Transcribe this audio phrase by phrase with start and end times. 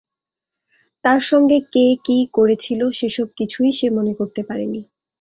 [1.03, 4.81] তার সঙ্গে কে কী করেছিল, সেসব কিছুই সে মনে করতে পারেনি।